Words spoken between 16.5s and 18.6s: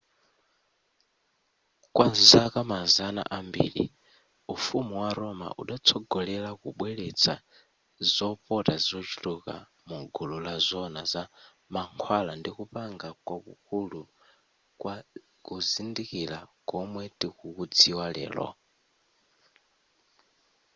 komwe tikukudziwa lero